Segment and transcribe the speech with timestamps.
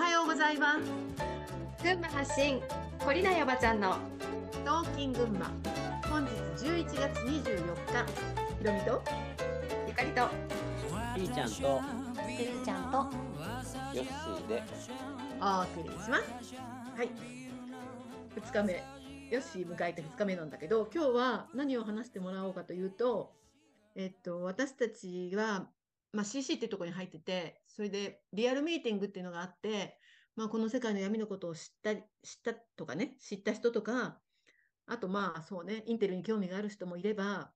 [0.00, 0.76] はようございま
[1.78, 1.84] す。
[1.84, 2.58] 群馬発信
[3.00, 3.98] 懲りないおばちゃんの
[4.64, 5.52] トーキン群馬。
[6.08, 6.24] 本
[6.56, 8.06] 日11月24日。
[8.58, 9.02] ひろみと
[9.86, 10.26] ゆかりと
[11.14, 11.82] ピーちゃんと
[12.34, 12.96] てるちゃんと
[13.94, 14.62] ヨッシーで
[15.38, 16.54] お送りします。
[16.96, 17.10] はい。
[18.40, 18.82] 2日目。
[19.30, 23.34] よし迎えて2日目なんだけど今日は何を話してもらおうかというと
[23.94, 25.68] えっと私たちは
[26.12, 29.96] まあ、CC っていうところに入ってて、それでリアルミーティングっていうのがあって、
[30.40, 32.02] まあ、この世界の闇のことを知った知っ
[32.42, 34.22] たとかね、知った人とか、
[34.86, 37.52] あとまあそうね、インテルに興味がある人もいれば、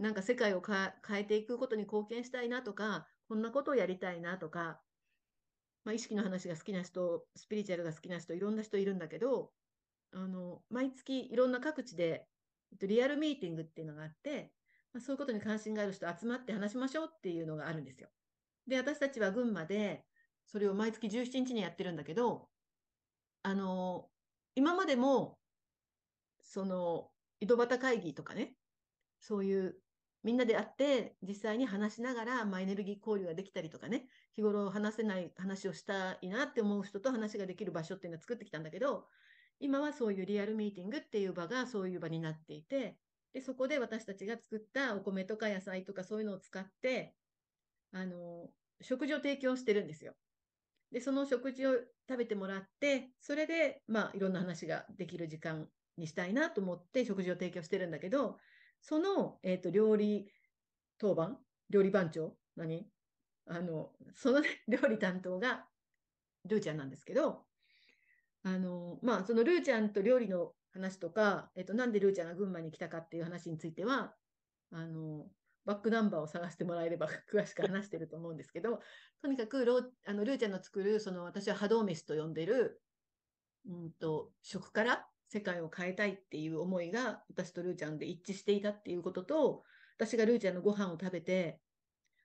[0.00, 4.80] なんか世界を変えていくことに貢献したいなとか、こんなことをやりたいなとか、
[5.84, 9.52] まあ、意識の話が好きな人、スピリチュアルが好きな人、いろんな人いるんだけど、
[10.12, 12.26] あの毎月いろんな各地で
[12.82, 14.50] リアルミーティングっていうのがあって、
[14.92, 18.08] まあ、そういうことに関心がある人集まって話しましょうっていうのがあるんですよ。
[18.66, 20.04] で、私たちは群馬で、
[20.46, 22.48] それを毎月17日にやってるんだけど、
[23.42, 24.10] あの、
[24.54, 25.38] 今までも、
[26.42, 28.56] その、井戸端会議とかね、
[29.18, 29.80] そういう
[30.24, 39.06] みんなで会って実際に話しながら、まあ、エネルギー交流ができたりとかね、日頃話せない話をしたいなって思う人と話ができる場所っていうのを作ってきたんだけど、
[39.60, 42.98] 今はそういうリアルミーティングっていう場がそういう場になっていて、
[43.34, 47.14] で、そこで私たちが作ったお米とか野菜とかそういうのを使って、
[47.92, 48.48] あの、
[48.80, 50.14] 食事を提供してるんですよ。
[50.92, 51.74] で、その食事を
[52.08, 58.38] 食べてもらって、それで、まあ、いろんな話ができる時間にしたいなと思って食事を提供してるんだけど、
[58.80, 60.30] その、えっ、ー、と、料理
[60.98, 61.38] 当番
[61.70, 62.86] 料理番長何？
[63.46, 65.66] あの、その、ね、 料理担当が
[66.44, 67.44] ルーちゃんなんですけど、
[68.42, 74.14] あの、まあ、そのルーちゃんと料理の話とか、えっと、なんでルーちゃんが群馬に来たかっていう話については、
[74.70, 75.26] あの、
[75.64, 78.80] バックナンバーを探してもらえれば 詳しく話してると思うんですけど、
[79.22, 82.82] とにかくロあのルーちゃんの作る、その私は波動飯と呼んでる、
[83.66, 89.64] うんと、食から世界を変えたいっていう思いが私とルーちゃんで一致していたっていうことと、
[89.96, 91.60] 私がルーちゃんのご飯を食べて、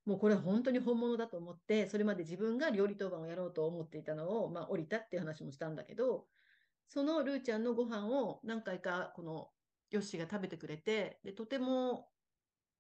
[0.06, 6.28] もうこれは本当に本物だと思って、それまで自分が料理当番をやろうと思っていたのを、まあ、降りたっていう話もしたんだけど、
[6.88, 9.52] そのルーちゃんのご飯を何回かこの
[9.92, 12.10] ヨッシーが食べてくれて、でとても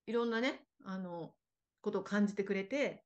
[0.09, 1.35] いろんなね、あの、
[1.81, 3.05] ことを感じてくれて、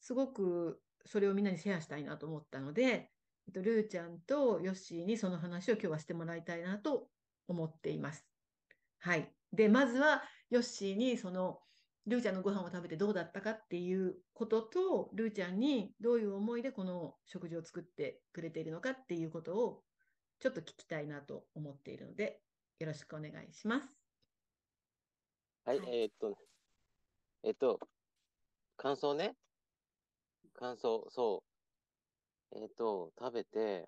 [0.00, 3.12] すごくそれをみんなにシェアしたいなと思ったので、
[3.46, 7.08] えっとルーちゃんとヨッシーにその話を今日はしてもらいたいなと
[7.48, 8.26] 思っています。
[9.00, 9.30] はい。
[9.52, 11.60] で、まずはヨッシーにその
[12.06, 19.82] ルーちゃんのご飯を食べてどうだったかっていうことと、ルーちゃんにどういう思いでこの食事を作ってくれているのかっていうことを
[20.38, 22.40] ちょっと聞きたいなと思っているので、
[22.78, 23.99] よろしくお願いします。
[25.70, 26.36] はい、はい、えー、っと、
[27.44, 27.78] えっと、
[28.76, 29.36] 感想ね。
[30.52, 31.44] 感想、そ
[32.50, 32.58] う。
[32.60, 33.86] え、っと、食べて、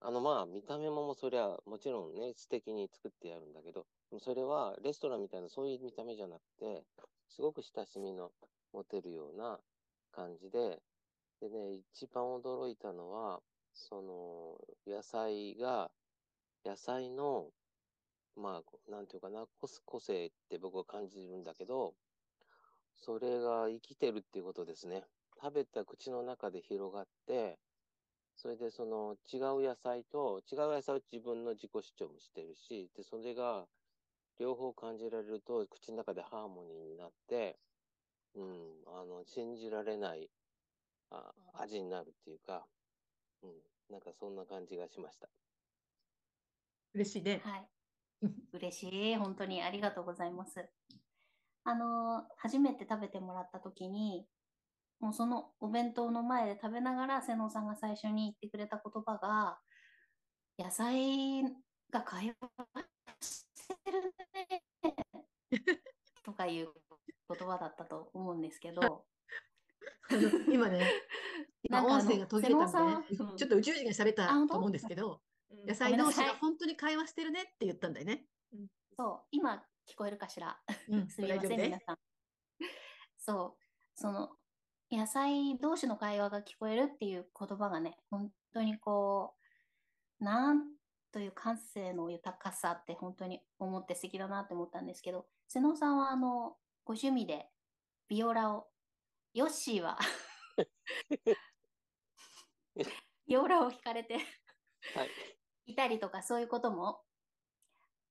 [0.00, 3.84] あの、まあ、見た目もそりゃ、もちろんね、素敵に作ってやるんだけど、
[4.20, 6.82] それはレストランみたいなそういう見た目じゃなくて、
[7.28, 8.30] すごく親しみの
[8.72, 9.58] 持てるような
[10.10, 10.80] 感じで、
[11.42, 13.42] でね、一番驚いたのは、
[13.74, 14.56] その、
[14.86, 15.90] 野菜が、
[16.64, 17.50] 野菜の、
[18.38, 19.46] まあ、なんていうかな、
[19.84, 21.94] 個性って僕は感じるんだけど、
[22.96, 25.04] それが生きてるっていうことですね。
[25.40, 27.58] 食べた口の中で広がって、
[28.36, 33.66] それでその違う野菜と、違う野菜を自分の自己主張もしてるし、で、それが
[34.38, 37.58] 両方感じられると口の中でハーモニーになって、
[38.34, 38.44] うん、
[38.86, 40.30] あの、信じられない
[41.10, 42.66] あ味になるっていうか、
[43.42, 43.50] うん、
[43.90, 45.28] なんかそんな感じがしました。
[46.94, 47.40] 嬉しいね。
[47.44, 47.77] はい。
[48.52, 49.16] 嬉しい。
[49.16, 50.68] 本当にありがとうございます。
[51.64, 54.26] あの、初めて食べてもらった時に、
[55.00, 59.60] もうそのお弁当の前で食べながら、瀬能さんが最初に言ってくれた言葉が、
[60.58, 61.42] 野菜
[61.90, 62.86] が会話
[63.20, 63.46] し
[63.84, 64.62] てるね
[66.24, 66.68] とかいう
[67.28, 69.06] 言葉だったと思うんですけど、
[70.50, 70.90] 今ね、
[71.62, 75.20] 今音声が途切れたんで、ね、ちょっと宇宙人が喋ったと思うんですけど、
[75.68, 78.24] 野菜同士が本当に会話してるねって言ったんだよね。
[78.96, 80.58] そう、今聞こえるかしら？
[80.88, 81.98] うん、 すみません、皆さん。
[83.18, 84.30] そう、その
[84.90, 89.36] 野菜同士の会話が聞こえるっていう言葉がね、本当にこ
[90.20, 90.72] う、なん
[91.12, 97.50] という感性の豊かさって本当に思って素敵だなって思ったんですけど、瀬能さんはあのご趣味で
[98.08, 98.70] ビオラを
[99.34, 99.98] ヨッシーは。
[103.26, 104.18] ヨーラを引かれて
[105.78, 106.98] たりとかそういうことも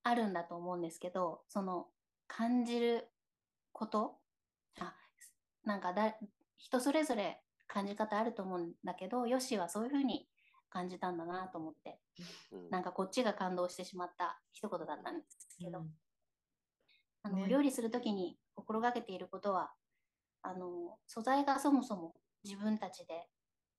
[0.03, 1.87] あるんだと思うんですけどその
[2.27, 3.09] 感じる
[3.73, 4.15] こと？
[4.79, 4.93] あ
[5.65, 6.15] なんかだ
[6.57, 10.27] 人それぞれ感じ方あると思うんだけど、ヨッシーはそういうふうに
[10.69, 11.99] 感じたんだなと思って、
[12.51, 15.87] うん、なんかこっちが感動してしまった一言だったんですけど、うん、
[17.23, 19.71] あの、ね、料理するときに心がけていることは、
[20.41, 22.13] あの、素材がそもそも
[22.43, 23.27] 自分たちで、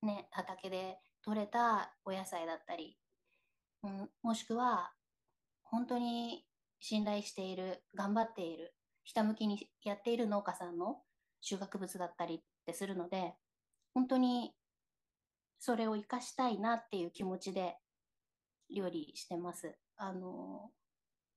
[0.02, 2.99] ね、畑で採れたお野菜だったり、
[3.83, 4.93] うん、もしくは、
[5.63, 6.45] 本当に
[6.81, 11.03] 信頼している、頑張っている、ひたむきにやっている農家さんの
[11.41, 13.35] 収穫物だったりってするので、
[13.95, 14.55] 本当に
[15.59, 17.77] それを活かしたいなっていう気持ちで
[18.75, 19.77] 料理してます。
[19.97, 20.71] あの、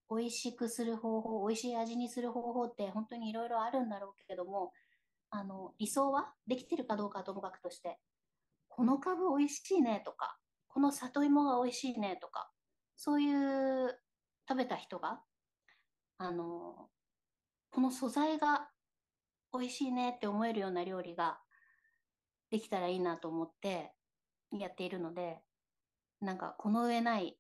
[0.10, 4.74] 美味しくする方法、美味しい味にする方法って本当にいろいろあるんだろうけども、
[5.30, 8.00] あの、理想はできてるかどうかはともかくとして、
[8.68, 10.38] この株美味しいねとか、
[10.74, 12.50] この里芋が美味しいねとか、
[12.96, 14.00] そういう
[14.48, 15.22] 食べた人が、
[16.18, 16.90] あの、
[17.72, 18.72] この素材が
[19.54, 21.42] 美味しいねって思えるような料理が
[22.50, 23.94] できたらいいなと思って
[24.52, 25.44] やっているので、
[26.22, 27.38] なんかこの上ない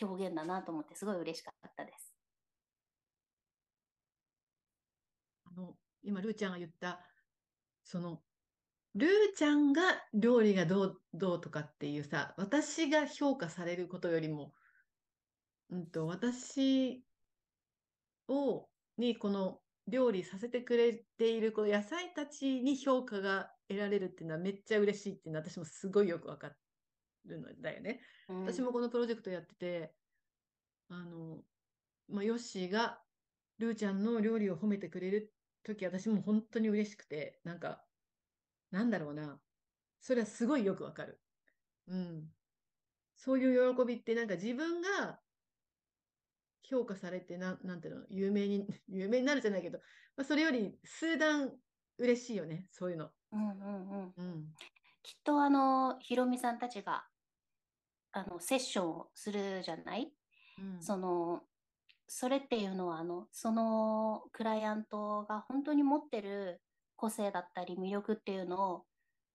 [0.00, 2.14] 表現だなと思ってすごい嬉しかったです。
[5.44, 7.00] あの、今、ルーちゃんが言った、
[7.84, 8.23] その、
[8.94, 9.82] ルーちゃんが
[10.12, 14.52] 料理がどう、どうとかっていうさ、私が評価されることよりも、
[15.70, 17.02] うんと、私
[18.28, 19.58] を、にこの
[19.88, 26.52] 料理させてくれているこの野菜たちに評価が得られるっていうのはめっちゃ嬉しいっていうのは私もすごいよくわか
[27.26, 29.92] るのだよね、うん、私もこのプロジェクトやってて、
[30.88, 31.38] あの、
[32.08, 33.00] まあ、ヨッシーが
[33.58, 35.32] ルーちゃんの料理を褒めてくれる
[35.64, 37.82] 時私も本当に嬉しくて、なんか、
[38.74, 39.38] なんだろうな。
[40.00, 41.20] それはすごいよくわかる。
[41.86, 42.24] うん。
[43.16, 45.20] そういう喜びってなんか自分が
[46.64, 49.78] 評価されてな、なんていうの、有名に、 有名になるじゃないけど、
[50.16, 51.56] まあ、それより数段
[51.98, 53.12] 嬉しいよね、そういうの。
[53.30, 54.14] うんうんうん。
[54.16, 54.54] うん、
[55.04, 57.06] きっとあの、ひろみさんたちが、
[58.10, 60.12] あの、セッションをするじゃない、
[60.58, 61.46] うん、その、
[62.08, 66.60] それっていうのは、あの、そのクライアントが本当に持ってる
[66.96, 68.84] 個性だったり魅力っていうのを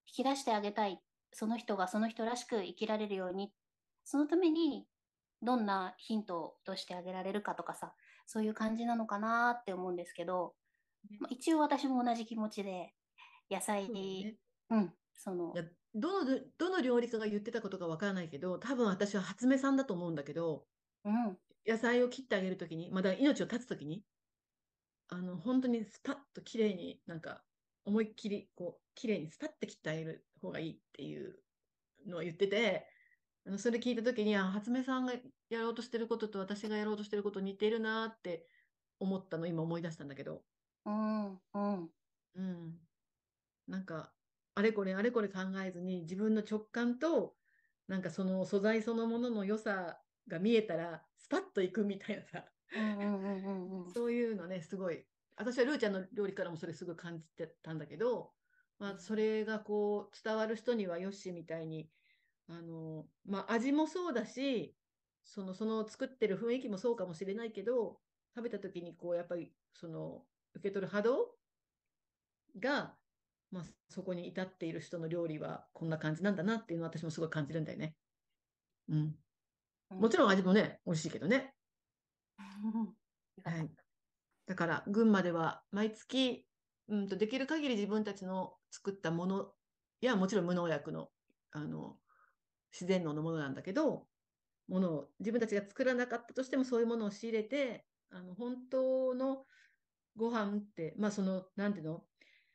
[0.08, 1.00] 引き出してあげたい。
[1.32, 3.52] その人がその人らしく生きられるように。
[4.04, 4.88] そのために
[5.42, 7.94] どんなヒントとしてあげられるかとかさ、
[8.26, 10.54] そういう感じなのかなって思うんですけど、
[11.20, 12.94] まあ、一応私も同じ気持ちで、
[13.50, 14.36] 野菜、ね、
[14.70, 15.54] うん、その。
[15.96, 20.66] どの、どの料理家が言ってたことかわからないけど、多分私は初目さんだと思うんだけど、
[21.06, 24.04] うん、野菜を切ってあげるときに、まだ命を絶つときに、
[25.08, 27.44] あの、本当にスパッと綺麗になんか、
[27.86, 31.44] 思いっきり、こう、綺麗にスパッと切ってあげる方がいいっていう
[32.06, 32.88] のを言ってて、
[33.46, 35.14] あのそれ聞いたときに、あ、初音さんが
[35.50, 38.48] やろうとしてることと私がやろうとしてること似てるなって
[39.00, 40.46] 思ったの今思い出したんだけど。
[40.86, 41.94] うん、うん。
[42.36, 42.80] うん。
[43.68, 44.14] なんか、
[44.56, 47.38] あれこれあれこれ考えずに自分の直感と、
[47.88, 52.46] なんかその素材そのものの良さが見えたら、スパッといくみたいなさ。
[53.94, 55.06] そういうのね、すごい。
[55.40, 58.36] 私はルーちゃんの料理からもそれすごい感じてたんだけど、
[58.78, 61.92] まあ、それがこう伝わる人にはよしみたいに
[62.48, 64.78] あの、まあ、味もそうだし、
[65.24, 68.02] その、その作ってる雰囲気もそうかもしれないけど、
[68.36, 71.40] 食べた時にこう、やっぱり、その、受け取る波動
[72.60, 73.00] が、
[73.52, 77.98] まあ、そこに至っている人の料理はこんな感じなんだなっていうのは私もすごい感じるんだよね。
[78.90, 79.20] うん。
[79.90, 81.56] もちろん味もね、美味しいけどね。
[83.44, 83.79] はい。
[84.50, 86.44] だから、群馬では毎月、
[86.88, 89.52] うんと、できる限り自分たちの作ったもの
[90.02, 91.10] や、もちろん無農薬の、
[91.52, 91.98] あの、
[92.74, 94.08] 自然農のものなんだけど、
[94.68, 99.46] ものを自分たちが作らなかったとしてもそういうものを仕入れて、あの本当の
[100.16, 102.02] ご飯って、まあその、なんていうの？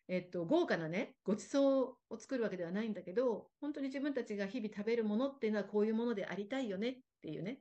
[0.08, 7.60] えっと、豪華なね、ごちそうを作るわけではないんだけど、本当に自分たちが日々食べるものっていうのはこういうものでありたいよねっていうね、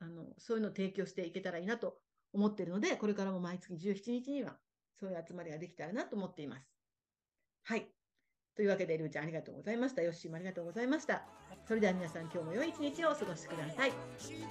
[0.00, 1.98] あの、そういうのを提供していけたらいいなと
[2.34, 4.56] 思ってるので、これからも毎月17日には
[4.98, 6.68] そういう集まりができたらなと思っています。
[7.62, 7.88] はい。
[8.56, 10.02] というわけで、ルーちゃんありがとうございました。
[10.02, 11.22] ヨッシーもありがとうございました。
[11.66, 13.92] それでは皆さん今日も良い一日をお過ごしください。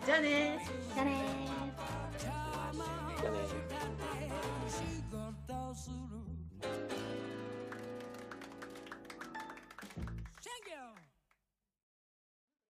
[0.06, 0.60] じゃあね
[0.94, 1.24] じゃあね
[2.20, 2.34] じゃあ
[3.32, 3.40] ね